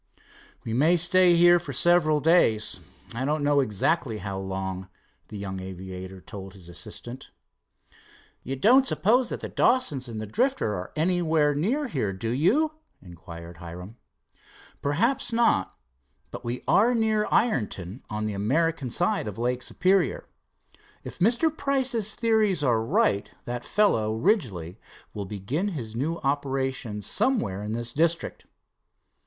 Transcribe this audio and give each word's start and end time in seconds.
"We 0.63 0.73
may 0.73 0.97
stay 0.97 1.35
here 1.35 1.59
for 1.59 1.73
several 1.73 2.21
days, 2.21 2.79
I 3.13 3.23
don't 3.23 3.43
know 3.43 3.59
exactly 3.59 4.17
how 4.17 4.39
long," 4.39 4.89
the 5.27 5.37
young 5.37 5.59
aviator 5.59 6.19
told 6.19 6.55
his 6.55 6.67
assistant. 6.67 7.29
"You 8.41 8.55
don't 8.55 8.83
suppose 8.83 9.29
that 9.29 9.41
the 9.41 9.47
Dawsons 9.47 10.09
and 10.09 10.19
the 10.19 10.25
Drifter 10.25 10.73
are 10.73 10.91
anywhere 10.95 11.53
near 11.53 11.87
here, 11.87 12.13
do 12.13 12.29
you?" 12.29 12.71
inquired 12.99 13.57
Hiram. 13.57 13.95
"Perhaps 14.81 15.31
not, 15.31 15.77
but 16.31 16.43
we 16.43 16.63
are 16.67 16.95
near 16.95 17.27
Ironton, 17.29 18.01
on 18.09 18.25
the 18.25 18.33
American 18.33 18.89
side 18.89 19.27
of 19.27 19.37
Lake 19.37 19.61
Superior. 19.61 20.25
If 21.03 21.19
Mr. 21.19 21.55
Price's 21.55 22.15
theories 22.15 22.63
are 22.63 22.79
all 22.79 22.85
right, 22.87 23.29
that 23.45 23.63
fellow, 23.63 24.15
Ridgely, 24.15 24.79
will 25.13 25.25
begin 25.25 25.67
his 25.77 25.95
new 25.95 26.17
operations 26.23 27.05
somewhere 27.05 27.61
in 27.61 27.73
this 27.73 27.93
district." 27.93 28.47